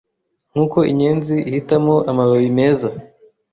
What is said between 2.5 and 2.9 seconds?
meza